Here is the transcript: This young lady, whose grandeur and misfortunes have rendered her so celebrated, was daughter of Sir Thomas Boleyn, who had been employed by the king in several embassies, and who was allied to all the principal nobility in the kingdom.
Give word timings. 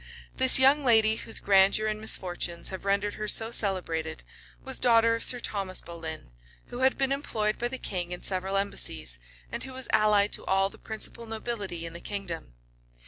This 0.37 0.57
young 0.57 0.83
lady, 0.83 1.17
whose 1.17 1.37
grandeur 1.37 1.85
and 1.85 2.01
misfortunes 2.01 2.69
have 2.69 2.85
rendered 2.85 3.13
her 3.21 3.27
so 3.27 3.51
celebrated, 3.51 4.23
was 4.65 4.79
daughter 4.79 5.13
of 5.15 5.23
Sir 5.23 5.39
Thomas 5.39 5.79
Boleyn, 5.79 6.31
who 6.69 6.79
had 6.79 6.97
been 6.97 7.11
employed 7.11 7.59
by 7.59 7.67
the 7.67 7.77
king 7.77 8.11
in 8.11 8.23
several 8.23 8.57
embassies, 8.57 9.19
and 9.51 9.63
who 9.63 9.73
was 9.73 9.87
allied 9.93 10.33
to 10.33 10.45
all 10.45 10.69
the 10.71 10.79
principal 10.79 11.27
nobility 11.27 11.85
in 11.85 11.93
the 11.93 11.99
kingdom. 12.01 12.55